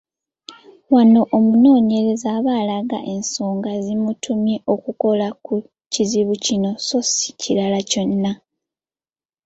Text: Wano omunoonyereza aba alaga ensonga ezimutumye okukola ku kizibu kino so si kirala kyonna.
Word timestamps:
Wano 0.93 1.21
omunoonyereza 1.37 2.27
aba 2.37 2.51
alaga 2.61 2.99
ensonga 3.13 3.67
ezimutumye 3.79 4.55
okukola 4.73 5.27
ku 5.45 5.53
kizibu 5.93 6.33
kino 6.45 6.69
so 6.87 6.97
si 7.13 7.29
kirala 7.41 7.79
kyonna. 7.89 8.31